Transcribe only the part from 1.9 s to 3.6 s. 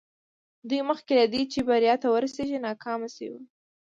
ته ورسېږي ناکام شوي وو.